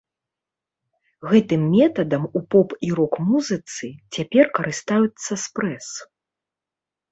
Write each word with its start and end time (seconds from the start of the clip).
Гэтым 1.31 1.61
метадам 1.73 2.23
у 2.39 2.43
поп- 2.55 2.73
і 2.89 2.91
рок-музыцы 3.01 3.93
цяпер 4.19 4.45
карыстаюцца 4.61 5.41
спрэс. 5.45 5.93